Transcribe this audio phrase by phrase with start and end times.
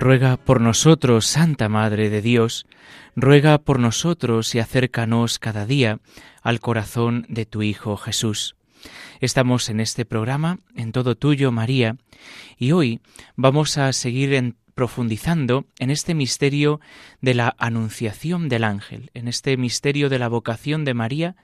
[0.00, 2.66] Ruega por nosotros, Santa Madre de Dios,
[3.16, 5.98] ruega por nosotros y acércanos cada día
[6.40, 8.54] al corazón de tu Hijo Jesús.
[9.18, 11.96] Estamos en este programa, en todo tuyo, María,
[12.56, 13.00] y hoy
[13.34, 16.80] vamos a seguir profundizando en este misterio
[17.20, 21.34] de la anunciación del ángel, en este misterio de la vocación de María,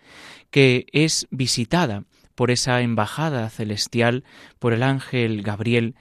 [0.52, 2.04] que es visitada
[2.36, 4.22] por esa embajada celestial,
[4.60, 5.96] por el ángel Gabriel,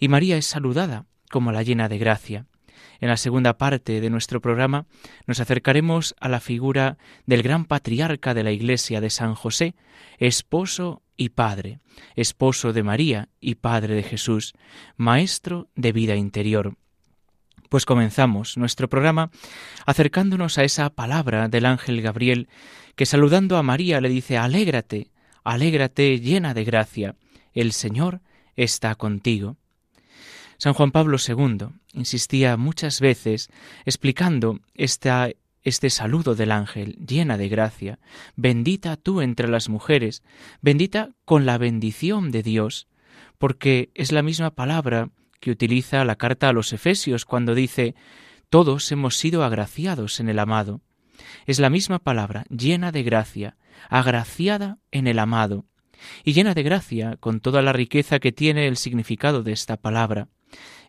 [0.00, 2.46] y María es saludada como la llena de gracia.
[3.00, 4.86] En la segunda parte de nuestro programa
[5.26, 9.74] nos acercaremos a la figura del gran patriarca de la Iglesia de San José,
[10.18, 11.78] esposo y padre,
[12.16, 14.54] esposo de María y padre de Jesús,
[14.96, 16.76] maestro de vida interior.
[17.68, 19.30] Pues comenzamos nuestro programa
[19.84, 22.48] acercándonos a esa palabra del ángel Gabriel
[22.96, 25.10] que saludando a María le dice Alégrate,
[25.44, 27.14] alégrate llena de gracia,
[27.52, 28.22] el Señor
[28.56, 29.56] está contigo.
[30.60, 33.48] San Juan Pablo II insistía muchas veces
[33.84, 35.30] explicando esta,
[35.62, 38.00] este saludo del ángel, llena de gracia,
[38.34, 40.24] bendita tú entre las mujeres,
[40.60, 42.88] bendita con la bendición de Dios,
[43.38, 47.94] porque es la misma palabra que utiliza la carta a los Efesios cuando dice,
[48.50, 50.80] todos hemos sido agraciados en el amado.
[51.46, 53.56] Es la misma palabra, llena de gracia,
[53.88, 55.66] agraciada en el amado,
[56.24, 60.26] y llena de gracia con toda la riqueza que tiene el significado de esta palabra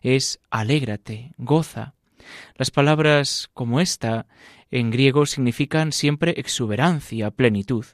[0.02, 1.94] es alégrate, goza.
[2.56, 4.26] Las palabras como esta
[4.70, 7.84] en griego significan siempre exuberancia, plenitud.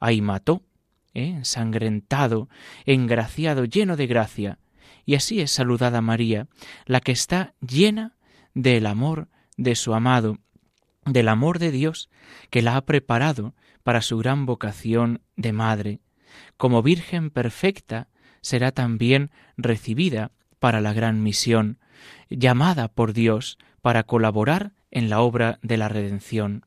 [0.00, 0.62] Ahí mató,
[1.14, 1.28] ¿eh?
[1.28, 2.48] ensangrentado,
[2.86, 4.58] engraciado, lleno de gracia.
[5.04, 6.48] Y así es saludada María,
[6.86, 8.16] la que está llena
[8.54, 10.38] del amor de su amado,
[11.04, 12.08] del amor de Dios
[12.50, 16.00] que la ha preparado para su gran vocación de madre.
[16.56, 18.08] Como Virgen perfecta
[18.40, 20.30] será también recibida
[20.62, 21.80] para la gran misión,
[22.30, 26.66] llamada por Dios para colaborar en la obra de la redención.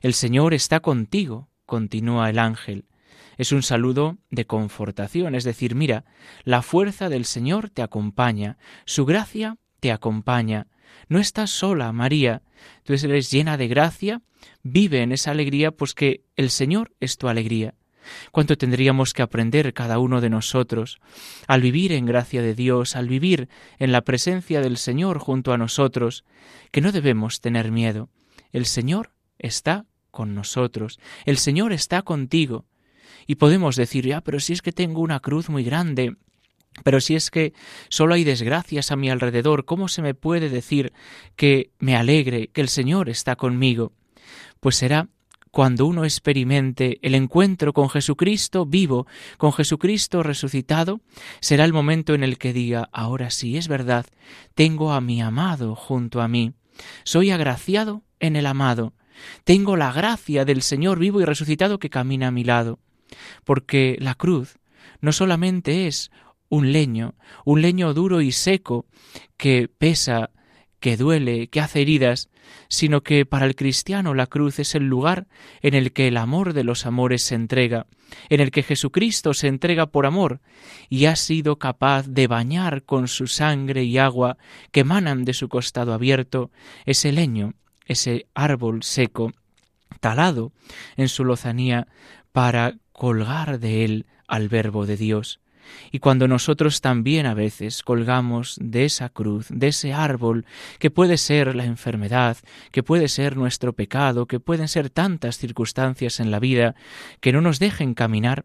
[0.00, 2.86] El Señor está contigo, continúa el ángel.
[3.38, 6.04] Es un saludo de confortación, es decir, mira,
[6.42, 10.66] la fuerza del Señor te acompaña, su gracia te acompaña.
[11.08, 12.42] No estás sola, María,
[12.82, 14.22] tú eres llena de gracia,
[14.64, 17.76] vive en esa alegría, pues que el Señor es tu alegría.
[18.30, 21.00] Cuánto tendríamos que aprender cada uno de nosotros
[21.46, 23.48] al vivir en gracia de Dios, al vivir
[23.78, 26.24] en la presencia del Señor junto a nosotros,
[26.70, 28.08] que no debemos tener miedo.
[28.52, 32.66] El Señor está con nosotros, el Señor está contigo.
[33.26, 36.16] Y podemos decir, ya, pero si es que tengo una cruz muy grande,
[36.84, 37.52] pero si es que
[37.88, 40.92] solo hay desgracias a mi alrededor, ¿cómo se me puede decir
[41.36, 43.92] que me alegre, que el Señor está conmigo?
[44.60, 45.08] Pues será
[45.52, 51.02] cuando uno experimente el encuentro con Jesucristo vivo, con Jesucristo resucitado,
[51.40, 54.06] será el momento en el que diga, ahora sí, es verdad,
[54.54, 56.54] tengo a mi amado junto a mí,
[57.04, 58.94] soy agraciado en el amado,
[59.44, 62.78] tengo la gracia del Señor vivo y resucitado que camina a mi lado,
[63.44, 64.58] porque la cruz
[65.02, 66.10] no solamente es
[66.48, 67.14] un leño,
[67.44, 68.86] un leño duro y seco
[69.36, 70.30] que pesa
[70.82, 72.28] que duele, que hace heridas,
[72.68, 75.28] sino que para el cristiano la cruz es el lugar
[75.60, 77.86] en el que el amor de los amores se entrega,
[78.28, 80.40] en el que Jesucristo se entrega por amor
[80.88, 84.38] y ha sido capaz de bañar con su sangre y agua
[84.72, 86.50] que emanan de su costado abierto
[86.84, 87.54] ese leño,
[87.86, 89.32] ese árbol seco,
[90.00, 90.50] talado
[90.96, 91.86] en su lozanía
[92.32, 95.38] para colgar de él al Verbo de Dios.
[95.90, 100.44] Y cuando nosotros también a veces colgamos de esa cruz, de ese árbol,
[100.78, 102.36] que puede ser la enfermedad,
[102.70, 106.74] que puede ser nuestro pecado, que pueden ser tantas circunstancias en la vida
[107.20, 108.44] que no nos dejen caminar,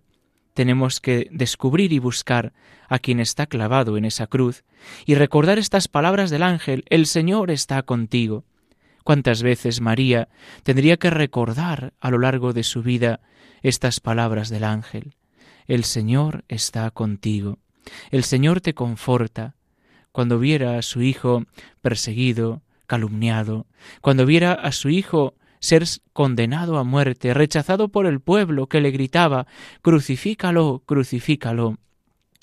[0.58, 2.52] tenemos que descubrir y buscar
[2.90, 4.64] a quien está clavado en esa cruz
[5.06, 8.44] y recordar estas palabras del ángel, el Señor está contigo.
[9.04, 10.30] ¿Cuántas veces María
[10.64, 13.22] tendría que recordar a lo largo de su vida
[13.62, 15.14] estas palabras del ángel?
[15.68, 17.60] El Señor está contigo.
[18.12, 19.56] El Señor te conforta.
[20.12, 21.46] Cuando viera a su hijo
[21.82, 23.68] perseguido, calumniado,
[24.02, 25.84] cuando viera a su hijo ser
[26.14, 29.48] condenado a muerte, rechazado por el pueblo que le gritaba
[29.82, 31.78] Crucifícalo, crucifícalo.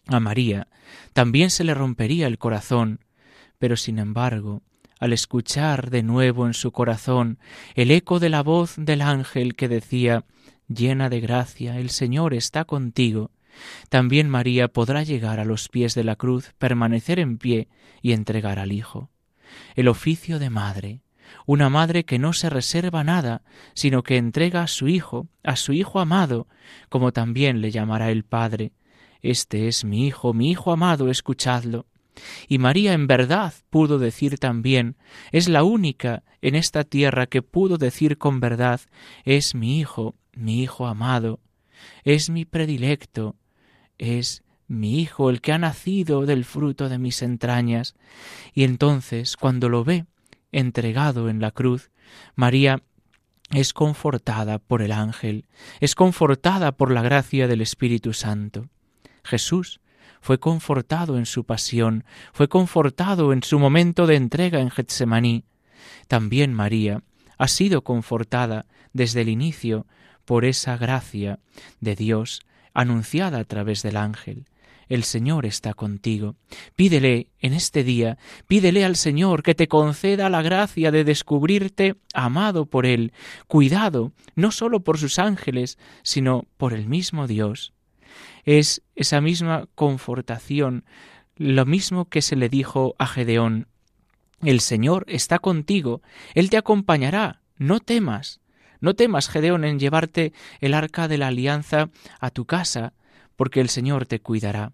[0.06, 0.68] A María
[1.12, 3.00] también se le rompería el corazón,
[3.58, 4.62] pero sin embargo,
[5.00, 7.38] al escuchar de nuevo en su corazón
[7.74, 10.24] el eco de la voz del ángel que decía
[10.74, 13.30] Llena de gracia, el Señor está contigo,
[13.88, 17.68] también María podrá llegar a los pies de la cruz, permanecer en pie
[18.02, 19.10] y entregar al Hijo.
[19.76, 21.00] El oficio de madre,
[21.46, 23.42] una madre que no se reserva nada,
[23.74, 26.48] sino que entrega a su Hijo, a su Hijo amado,
[26.88, 28.72] como también le llamará el Padre.
[29.22, 31.86] Este es mi Hijo, mi Hijo amado, escuchadlo.
[32.48, 34.96] Y María en verdad pudo decir también,
[35.32, 38.80] es la única en esta tierra que pudo decir con verdad,
[39.24, 41.40] es mi Hijo, mi Hijo amado,
[42.04, 43.36] es mi predilecto,
[43.98, 47.94] es mi Hijo el que ha nacido del fruto de mis entrañas.
[48.52, 50.06] Y entonces, cuando lo ve
[50.52, 51.90] entregado en la cruz,
[52.34, 52.82] María
[53.50, 55.46] es confortada por el ángel,
[55.80, 58.68] es confortada por la gracia del Espíritu Santo.
[59.22, 59.80] Jesús
[60.24, 65.44] fue confortado en su pasión, fue confortado en su momento de entrega en Getsemaní.
[66.08, 67.02] También María
[67.36, 69.86] ha sido confortada desde el inicio
[70.24, 71.40] por esa gracia
[71.80, 72.40] de Dios
[72.72, 74.46] anunciada a través del ángel.
[74.88, 76.36] El Señor está contigo.
[76.74, 78.16] Pídele en este día,
[78.46, 83.12] pídele al Señor que te conceda la gracia de descubrirte amado por Él,
[83.46, 87.73] cuidado no sólo por sus ángeles, sino por el mismo Dios.
[88.44, 90.84] Es esa misma confortación,
[91.36, 93.68] lo mismo que se le dijo a Gedeón.
[94.42, 96.02] El Señor está contigo,
[96.34, 98.40] Él te acompañará, no temas.
[98.80, 101.88] No temas, Gedeón, en llevarte el arca de la alianza
[102.20, 102.92] a tu casa,
[103.36, 104.72] porque el Señor te cuidará.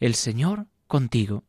[0.00, 1.44] El Señor contigo.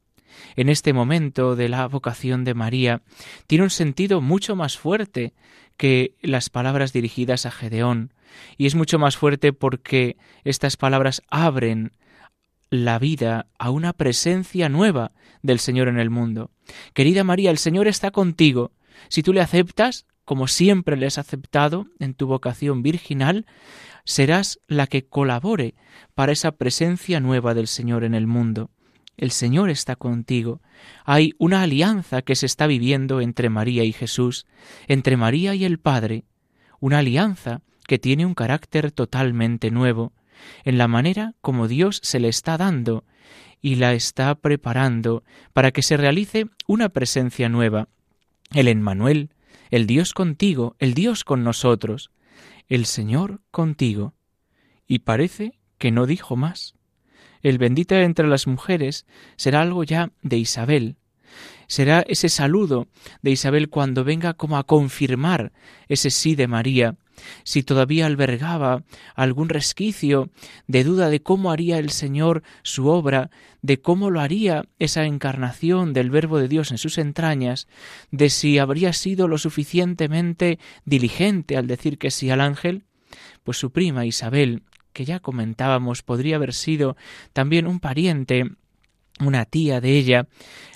[0.55, 3.01] En este momento de la vocación de María
[3.47, 5.33] tiene un sentido mucho más fuerte
[5.77, 8.13] que las palabras dirigidas a Gedeón,
[8.57, 11.91] y es mucho más fuerte porque estas palabras abren
[12.69, 15.11] la vida a una presencia nueva
[15.41, 16.51] del Señor en el mundo.
[16.93, 18.71] Querida María, el Señor está contigo.
[19.09, 23.45] Si tú le aceptas, como siempre le has aceptado en tu vocación virginal,
[24.03, 25.75] serás la que colabore
[26.13, 28.69] para esa presencia nueva del Señor en el mundo.
[29.17, 30.61] El Señor está contigo.
[31.05, 34.45] Hay una alianza que se está viviendo entre María y Jesús,
[34.87, 36.25] entre María y el Padre,
[36.79, 40.13] una alianza que tiene un carácter totalmente nuevo,
[40.63, 43.05] en la manera como Dios se le está dando
[43.61, 45.23] y la está preparando
[45.53, 47.87] para que se realice una presencia nueva.
[48.53, 49.31] El Emmanuel,
[49.71, 52.11] el Dios contigo, el Dios con nosotros,
[52.67, 54.13] el Señor contigo.
[54.87, 56.75] Y parece que no dijo más.
[57.45, 59.05] El bendita entre las mujeres
[59.35, 60.95] será algo ya de Isabel.
[61.67, 62.87] Será ese saludo
[63.21, 65.51] de Isabel cuando venga como a confirmar
[65.87, 66.95] ese sí de María,
[67.43, 68.83] si todavía albergaba
[69.13, 70.31] algún resquicio
[70.65, 73.29] de duda de cómo haría el Señor su obra,
[73.61, 77.67] de cómo lo haría esa encarnación del Verbo de Dios en sus entrañas,
[78.09, 82.85] de si habría sido lo suficientemente diligente al decir que sí al ángel,
[83.43, 84.63] pues su prima Isabel,
[84.95, 86.95] que ya comentábamos podría haber sido
[87.33, 88.45] también un pariente
[89.19, 90.27] una tía de ella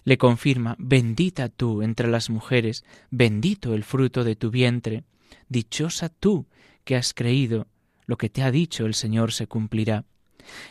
[0.03, 5.03] le confirma, bendita tú entre las mujeres, bendito el fruto de tu vientre.
[5.49, 6.47] Dichosa tú
[6.85, 7.67] que has creído,
[8.05, 10.05] lo que te ha dicho el Señor se cumplirá.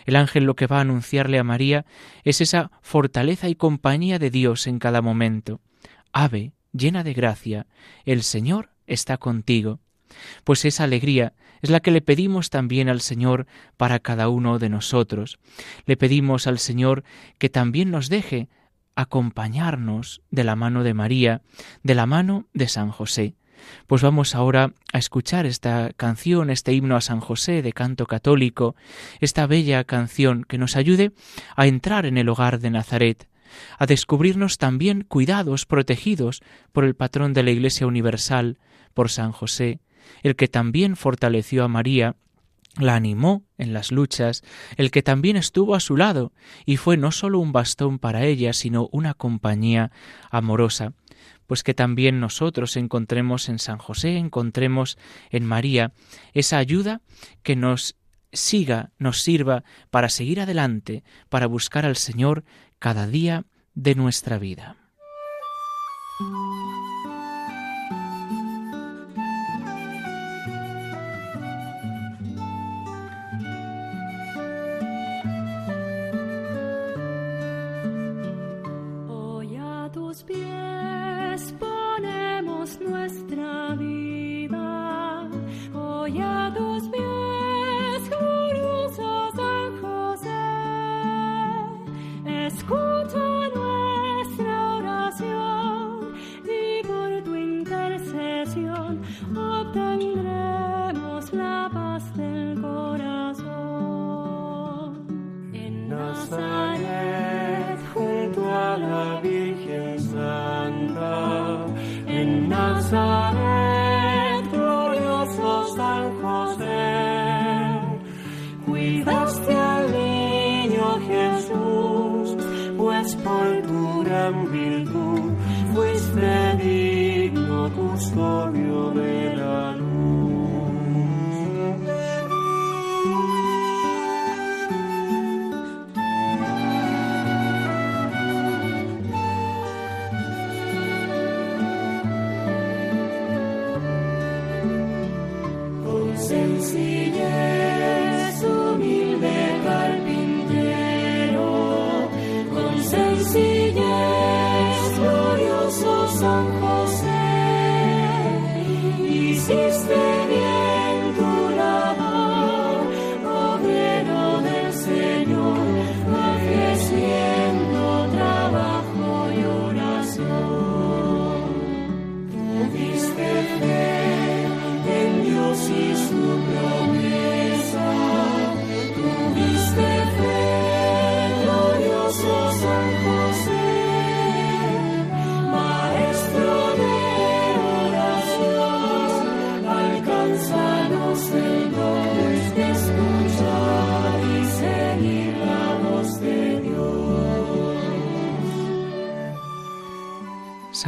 [0.07, 1.85] El ángel lo que va a anunciarle a María
[2.25, 5.61] es esa fortaleza y compañía de Dios en cada momento.
[6.13, 7.67] Ave, llena de gracia,
[8.05, 9.81] el Señor está contigo.
[10.45, 13.47] Pues esa alegría es la que le pedimos también al Señor
[13.77, 15.39] para cada uno de nosotros.
[15.87, 17.05] Le pedimos al Señor
[17.39, 18.49] que también nos deje
[18.95, 21.43] acompañarnos de la mano de María,
[21.83, 23.35] de la mano de San José.
[23.87, 28.77] Pues vamos ahora a escuchar esta canción, este himno a San José de canto católico,
[29.21, 31.13] esta bella canción que nos ayude
[31.57, 33.29] a entrar en el hogar de Nazaret,
[33.79, 38.59] a descubrirnos también cuidados, protegidos por el patrón de la Iglesia Universal,
[38.95, 39.81] por San José,
[40.23, 42.17] el que también fortaleció a María,
[42.77, 44.43] la animó en las luchas,
[44.77, 46.33] el que también estuvo a su lado
[46.65, 49.91] y fue no sólo un bastón para ella, sino una compañía
[50.31, 50.93] amorosa
[51.49, 54.99] pues que también nosotros encontremos en San José, encontremos
[55.31, 55.93] en María
[56.35, 57.01] esa ayuda
[57.43, 57.97] que nos
[58.33, 62.45] siga, nos sirva para seguir adelante, para buscar al Señor
[62.79, 64.77] cada día de nuestra vida.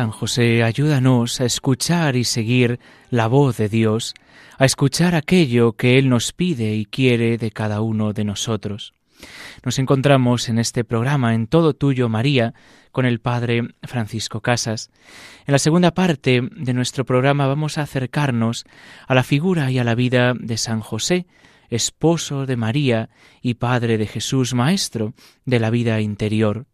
[0.00, 2.80] San José, ayúdanos a escuchar y seguir
[3.10, 4.14] la voz de Dios,
[4.56, 8.94] a escuchar aquello que Él nos pide y quiere de cada uno de nosotros.
[9.62, 12.54] Nos encontramos en este programa en Todo Tuyo, María,
[12.92, 14.88] con el Padre Francisco Casas.
[15.46, 18.64] En la segunda parte de nuestro programa vamos a acercarnos
[19.06, 21.26] a la figura y a la vida de San José,
[21.68, 23.10] esposo de María
[23.42, 25.12] y Padre de Jesús, Maestro
[25.44, 26.64] de la vida interior.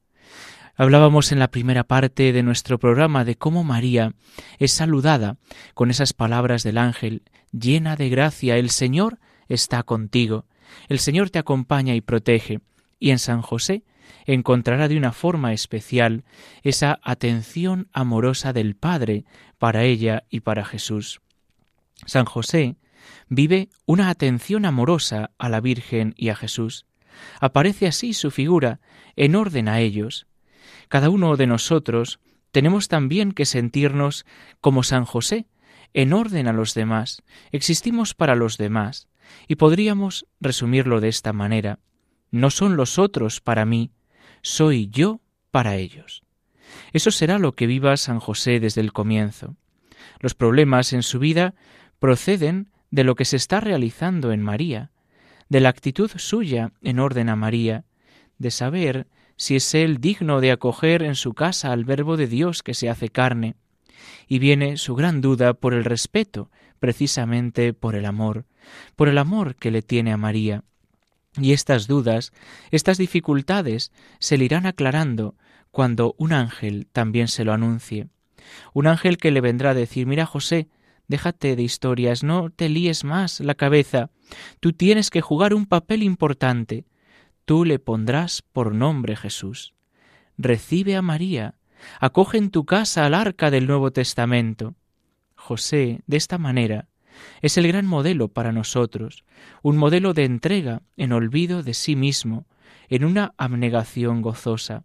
[0.78, 4.12] Hablábamos en la primera parte de nuestro programa de cómo María
[4.59, 5.38] es saludada
[5.73, 9.18] con esas palabras del ángel, llena de gracia, el Señor
[9.49, 10.45] está contigo,
[10.88, 12.61] el Señor te acompaña y protege,
[12.99, 13.85] y en San José
[14.26, 16.25] encontrará de una forma especial
[16.62, 19.25] esa atención amorosa del Padre
[19.56, 21.23] para ella y para Jesús.
[22.04, 22.76] San José
[23.28, 26.85] vive una atención amorosa a la Virgen y a Jesús.
[27.40, 28.80] Aparece así su figura
[29.16, 30.26] en orden a ellos,
[30.88, 34.25] cada uno de nosotros tenemos también que sentirnos
[34.61, 35.47] como San José,
[35.95, 39.09] en orden a los demás, existimos para los demás,
[39.49, 41.78] y podríamos resumirlo de esta manera,
[42.31, 43.93] no son los otros para mí,
[44.43, 46.23] soy yo para ellos.
[46.93, 49.57] Eso será lo que viva San José desde el comienzo.
[50.21, 51.55] Los problemas en su vida
[51.99, 54.90] proceden de lo que se está realizando en María,
[55.49, 57.85] de la actitud suya en orden a María,
[58.38, 62.62] de saber si es él digno de acoger en su casa al Verbo de Dios
[62.62, 63.55] que se hace carne.
[64.28, 66.50] Y viene su gran duda por el respeto,
[66.81, 68.45] precisamente por el amor,
[68.97, 70.64] por el amor que le tiene a María.
[71.38, 72.33] Y estas dudas,
[72.71, 75.35] estas dificultades, se le irán aclarando
[75.71, 78.09] cuando un ángel también se lo anuncie.
[78.73, 80.69] Un ángel que le vendrá a decir, mira José,
[81.09, 84.11] déjate de historias, no te líes más la cabeza,
[84.61, 86.85] tú tienes que jugar un papel importante,
[87.47, 89.73] tú le pondrás por nombre Jesús.
[90.37, 91.55] Recibe a María,
[92.00, 94.75] acoge en tu casa al arca del Nuevo Testamento.
[95.37, 96.88] José, de esta manera,
[97.41, 99.25] es el gran modelo para nosotros,
[99.62, 102.47] un modelo de entrega en olvido de sí mismo,
[102.88, 104.85] en una abnegación gozosa.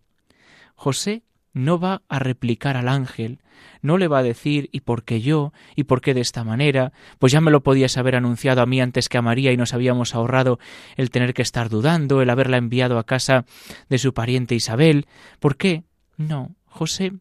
[0.75, 3.41] José no va a replicar al ángel,
[3.81, 5.53] no le va a decir ¿y por qué yo?
[5.75, 6.93] ¿y por qué de esta manera?
[7.19, 9.73] Pues ya me lo podías haber anunciado a mí antes que a María y nos
[9.73, 10.59] habíamos ahorrado
[10.95, 13.45] el tener que estar dudando, el haberla enviado a casa
[13.89, 15.07] de su pariente Isabel.
[15.39, 15.83] ¿Por qué?
[16.17, 17.13] No, José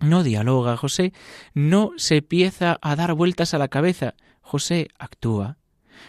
[0.00, 1.12] no dialoga, José
[1.54, 5.58] no se empieza a dar vueltas a la cabeza, José actúa.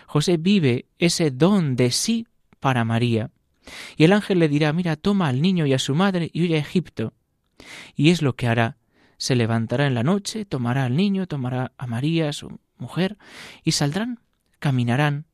[0.08, 2.25] José vive ese don de sí
[2.60, 3.32] para María.
[3.98, 6.56] Y el ángel le dirá, mira, toma al niño y a su madre y huye
[6.56, 7.13] a Egipto.
[7.96, 8.77] Y es lo que hará.
[9.18, 13.18] Se levantará en la noche, tomará al niño, tomará a María, su mujer,
[13.63, 14.20] y saldrán,
[14.60, 15.27] caminarán.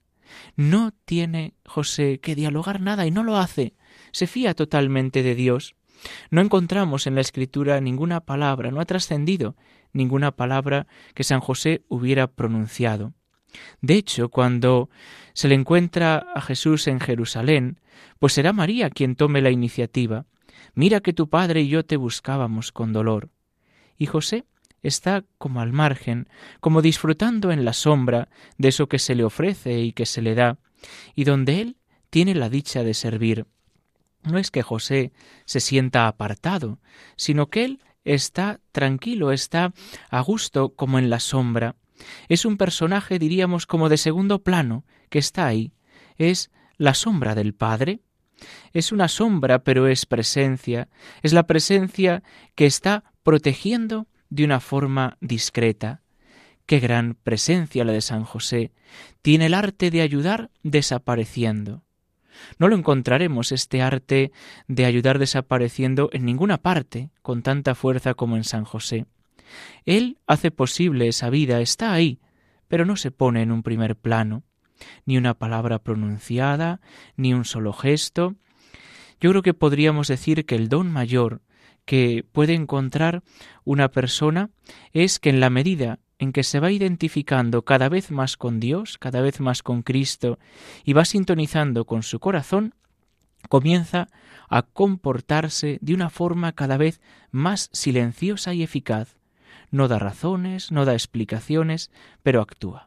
[0.56, 3.76] No tiene José que dialogar nada y no lo hace.
[4.12, 5.76] Se fía totalmente de Dios.
[6.30, 9.56] No encontramos en la Escritura ninguna palabra, no ha trascendido
[9.94, 13.14] ninguna palabra que San José hubiera pronunciado.
[13.82, 14.90] De hecho, cuando
[15.34, 17.80] se le encuentra a Jesús en Jerusalén,
[18.20, 20.26] pues será María quien tome la iniciativa.
[20.78, 23.32] Mira que tu padre y yo te buscábamos con dolor.
[23.98, 24.46] Y José
[24.84, 26.30] está como al margen,
[26.60, 28.30] como disfrutando en la sombra
[28.60, 30.60] de eso que se le ofrece y que se le da,
[31.16, 31.78] y donde él
[32.12, 33.48] tiene la dicha de servir.
[34.22, 35.14] No es que José
[35.46, 36.78] se sienta apartado,
[37.16, 39.74] sino que él está tranquilo, está
[40.12, 41.76] a gusto como en la sombra.
[42.30, 45.72] Es un personaje, diríamos, como de segundo plano, que está ahí.
[46.18, 48.02] Es la sombra del Padre,
[48.74, 50.90] es una sombra, pero es presencia.
[51.22, 52.24] Es la presencia
[52.56, 56.02] que está protegiendo de una forma discreta.
[56.66, 58.72] Qué gran presencia la de San José.
[59.22, 61.84] Tiene el arte de ayudar desapareciendo.
[62.60, 64.32] No lo encontraremos este arte
[64.68, 69.06] de ayudar desapareciendo en ninguna parte con tanta fuerza como en San José.
[69.86, 72.20] Él hace posible esa vida, está ahí,
[72.68, 74.44] pero no se pone en un primer plano,
[75.06, 76.82] ni una palabra pronunciada,
[77.16, 78.36] ni un solo gesto.
[79.20, 81.42] Yo creo que podríamos decir que el don mayor
[81.86, 83.24] que puede encontrar
[83.64, 84.50] una persona
[84.92, 88.98] es que en la medida en que se va identificando cada vez más con Dios,
[88.98, 90.40] cada vez más con Cristo,
[90.84, 92.74] y va sintonizando con su corazón,
[93.50, 94.10] comienza
[94.50, 99.18] a comportarse de una forma cada vez más silenciosa y eficaz.
[99.70, 101.92] No da razones, no da explicaciones,
[102.24, 102.87] pero actúa.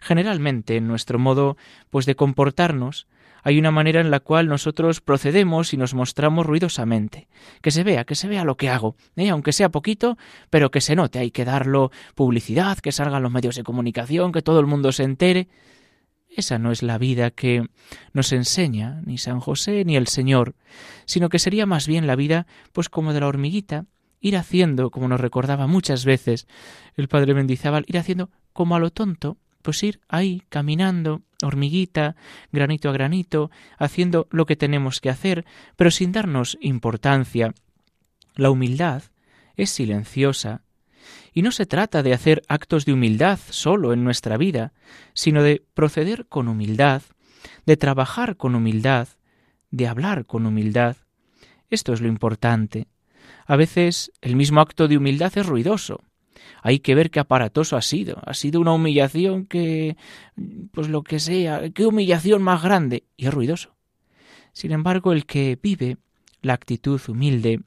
[0.00, 1.56] Generalmente, en nuestro modo
[1.90, 3.06] pues de comportarnos,
[3.42, 7.28] hay una manera en la cual nosotros procedemos y nos mostramos ruidosamente.
[7.62, 9.30] Que se vea, que se vea lo que hago, ¿eh?
[9.30, 10.18] aunque sea poquito,
[10.50, 11.18] pero que se note.
[11.18, 15.04] Hay que darlo publicidad, que salgan los medios de comunicación, que todo el mundo se
[15.04, 15.48] entere.
[16.28, 17.66] Esa no es la vida que
[18.12, 20.54] nos enseña ni San José ni el Señor,
[21.06, 23.86] sino que sería más bien la vida, pues como de la hormiguita,
[24.20, 26.46] ir haciendo, como nos recordaba muchas veces
[26.96, 32.16] el padre Mendizábal, ir haciendo como a lo tonto, pues ir ahí caminando, hormiguita,
[32.52, 35.44] granito a granito, haciendo lo que tenemos que hacer,
[35.76, 37.54] pero sin darnos importancia.
[38.34, 39.02] La humildad
[39.56, 40.62] es silenciosa,
[41.32, 44.72] y no se trata de hacer actos de humildad solo en nuestra vida,
[45.14, 47.02] sino de proceder con humildad,
[47.66, 49.08] de trabajar con humildad,
[49.70, 50.96] de hablar con humildad.
[51.70, 52.88] Esto es lo importante.
[53.46, 56.02] A veces el mismo acto de humildad es ruidoso.
[56.62, 58.20] Hay que ver qué aparatoso ha sido.
[58.24, 59.96] Ha sido una humillación que,
[60.72, 63.04] pues lo que sea, qué humillación más grande.
[63.16, 63.76] Y es ruidoso.
[64.52, 65.98] Sin embargo, el que vive
[66.40, 67.60] la actitud humilde,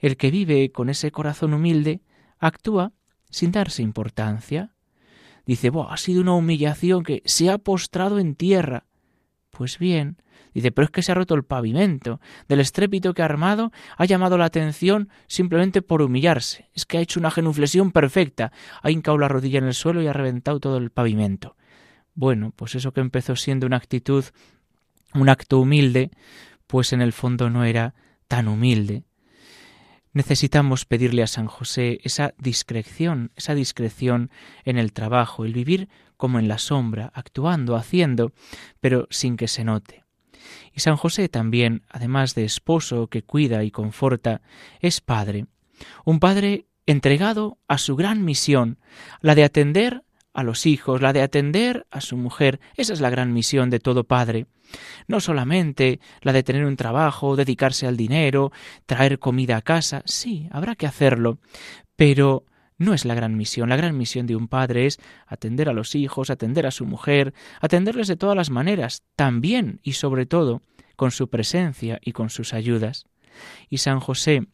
[0.00, 2.00] el que vive con ese corazón humilde,
[2.38, 2.92] actúa
[3.30, 4.74] sin darse importancia.
[5.46, 8.86] Dice, ha sido una humillación que se ha postrado en tierra.
[9.58, 10.18] Pues bien,
[10.54, 12.20] dice, pero es que se ha roto el pavimento.
[12.46, 16.70] Del estrépito que ha armado ha llamado la atención simplemente por humillarse.
[16.74, 18.52] Es que ha hecho una genuflexión perfecta.
[18.82, 21.56] Ha hincado la rodilla en el suelo y ha reventado todo el pavimento.
[22.14, 24.26] Bueno, pues eso que empezó siendo una actitud,
[25.12, 26.12] un acto humilde,
[26.68, 27.94] pues en el fondo no era
[28.28, 29.02] tan humilde,
[30.12, 34.30] Necesitamos pedirle a San José esa discreción, esa discreción
[34.64, 38.32] en el trabajo, el vivir como en la sombra, actuando, haciendo,
[38.80, 40.04] pero sin que se note.
[40.74, 44.40] Y San José también, además de esposo que cuida y conforta,
[44.80, 45.46] es padre,
[46.04, 48.78] un padre entregado a su gran misión,
[49.20, 50.04] la de atender
[50.38, 52.60] a los hijos, la de atender a su mujer.
[52.76, 54.46] Esa es la gran misión de todo padre.
[55.08, 58.52] No solamente la de tener un trabajo, dedicarse al dinero,
[58.86, 61.38] traer comida a casa, sí, habrá que hacerlo,
[61.96, 62.44] pero
[62.76, 63.68] no es la gran misión.
[63.68, 67.34] La gran misión de un padre es atender a los hijos, atender a su mujer,
[67.60, 70.62] atenderles de todas las maneras, también y sobre todo
[70.94, 73.06] con su presencia y con sus ayudas.
[73.68, 74.46] Y San José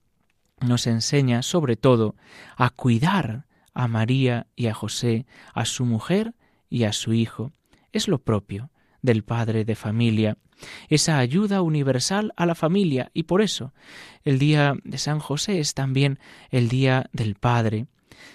[0.63, 2.17] nos enseña sobre todo
[2.57, 6.35] a cuidar a María y a José, a su mujer
[6.71, 7.53] y a su hijo.
[7.93, 8.71] Es lo propio
[9.03, 10.39] del padre de familia,
[10.89, 13.73] esa ayuda universal a la familia y por eso
[14.25, 16.19] el día de San José es también
[16.51, 17.87] el día del Padre.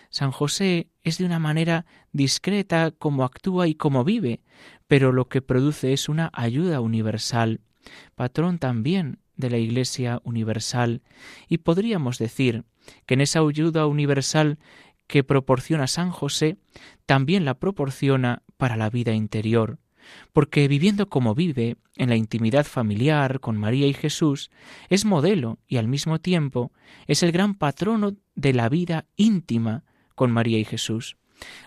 [0.10, 4.42] San José es de una manera discreta como actúa y como vive,
[4.88, 7.62] pero lo que produce es una ayuda universal,
[8.16, 11.02] patrón también de la Iglesia universal,
[11.48, 12.66] y podríamos decir
[13.06, 14.58] que en esa ayuda universal
[15.10, 16.58] que proporciona San José,
[17.08, 19.80] también la proporciona para la vida interior,
[20.34, 24.52] porque viviendo como vive, en la intimidad familiar con María y Jesús,
[24.88, 26.72] es modelo y al mismo tiempo
[27.08, 31.18] es el gran patrono de la vida íntima con María y Jesús.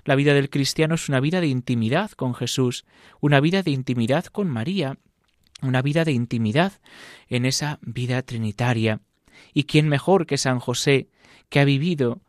[0.04, 2.84] La vida del cristiano es una vida de intimidad con Jesús,
[3.20, 4.98] una vida de intimidad con María,
[5.62, 6.74] una vida de intimidad
[7.28, 9.00] en esa vida trinitaria.
[9.52, 11.08] ¿Y quién mejor que San José,
[11.48, 12.20] que ha vivido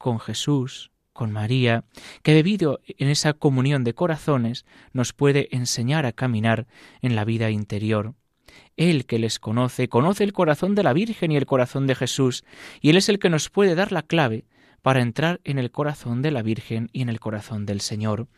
[0.00, 1.84] con Jesús, con María,
[2.22, 6.66] que debido en esa comunión de corazones nos puede enseñar a caminar
[7.02, 8.14] en la vida interior.
[8.78, 12.44] Él que les conoce, conoce el corazón de la Virgen y el corazón de Jesús,
[12.80, 14.46] y Él es el que nos puede dar la clave
[14.82, 18.28] para entrar en el corazón de la Virgen y en el corazón del Señor.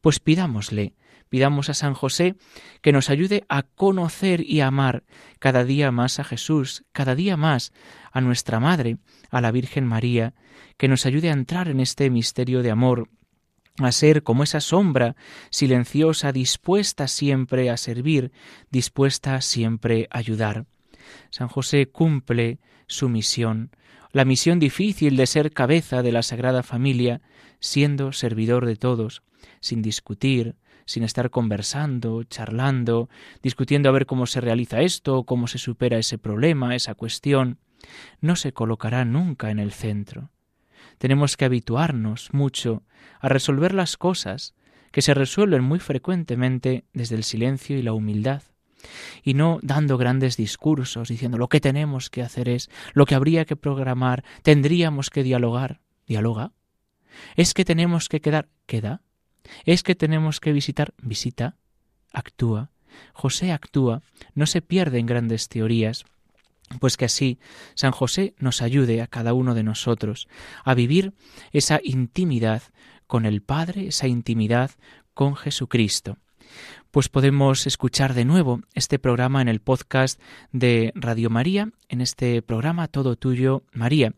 [0.00, 0.94] Pues pidámosle
[1.30, 2.34] Pidamos a San José
[2.82, 5.04] que nos ayude a conocer y amar
[5.38, 7.72] cada día más a Jesús, cada día más
[8.10, 8.98] a nuestra Madre,
[9.30, 10.34] a la Virgen María,
[10.76, 13.08] que nos ayude a entrar en este misterio de amor,
[13.78, 15.14] a ser como esa sombra
[15.50, 18.32] silenciosa, dispuesta siempre a servir,
[18.70, 20.66] dispuesta siempre a ayudar.
[21.30, 23.70] San José cumple su misión,
[24.12, 27.20] la misión difícil de ser cabeza de la Sagrada Familia,
[27.60, 29.22] siendo servidor de todos,
[29.60, 33.08] sin discutir, sin estar conversando, charlando,
[33.42, 37.58] discutiendo a ver cómo se realiza esto, cómo se supera ese problema, esa cuestión,
[38.20, 40.30] no se colocará nunca en el centro.
[40.98, 42.82] tenemos que habituarnos mucho
[43.20, 44.54] a resolver las cosas
[44.90, 48.42] que se resuelven muy frecuentemente desde el silencio y la humildad,
[49.22, 53.44] y no dando grandes discursos diciendo lo que tenemos que hacer es, lo que habría
[53.44, 55.80] que programar, tendríamos que dialogar.
[56.06, 56.52] Dialoga.
[57.36, 58.48] Es que tenemos que quedar.
[58.66, 59.02] Queda.
[59.64, 60.92] Es que tenemos que visitar.
[61.00, 61.56] Visita.
[62.12, 62.70] Actúa.
[63.12, 64.02] José actúa,
[64.34, 66.04] no se pierde en grandes teorías,
[66.80, 67.38] pues que así
[67.74, 70.28] San José nos ayude a cada uno de nosotros
[70.64, 71.14] a vivir
[71.52, 72.62] esa intimidad
[73.06, 74.72] con el Padre, esa intimidad
[75.14, 76.18] con Jesucristo
[76.90, 80.20] pues podemos escuchar de nuevo este programa en el podcast
[80.52, 84.12] de Radio María, en este programa Todo Tuyo María.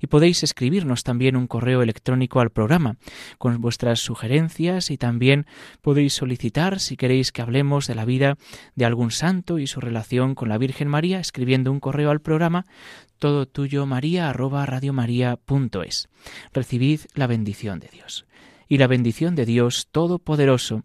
[0.00, 2.96] Y podéis escribirnos también un correo electrónico al programa
[3.38, 5.46] con vuestras sugerencias y también
[5.80, 8.36] podéis solicitar si queréis que hablemos de la vida
[8.74, 12.66] de algún santo y su relación con la Virgen María escribiendo un correo al programa
[13.18, 16.08] todo tuyo maría arroba radiomaria.es.
[16.52, 18.26] Recibid la bendición de Dios.
[18.68, 20.84] Y la bendición de Dios Todopoderoso,